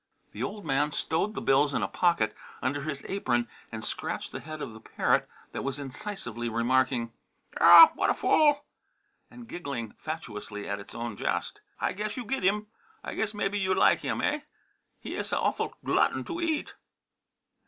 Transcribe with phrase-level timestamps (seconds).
[0.31, 4.39] The old man stowed the bills in a pocket under his apron and scratched the
[4.39, 7.13] head of the parrot that was incisively remarking,
[7.59, 7.91] "Oh!
[7.93, 8.65] What a fool!"
[9.29, 11.61] and giggling fatuously at its own jest.
[11.79, 12.65] "I guess you giddim.
[13.03, 14.45] I guess mebbe you lige him, hey!
[14.99, 16.73] He iss a awful glutton to eat!"